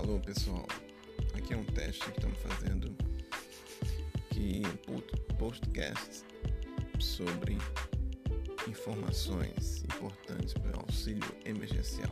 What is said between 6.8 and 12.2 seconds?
sobre informações importantes para o auxílio emergencial.